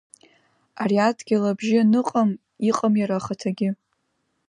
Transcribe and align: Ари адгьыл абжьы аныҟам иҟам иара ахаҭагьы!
Ари 0.81 0.97
адгьыл 1.07 1.43
абжьы 1.51 1.77
аныҟам 1.83 2.29
иҟам 2.69 2.93
иара 3.01 3.15
ахаҭагьы! 3.19 3.69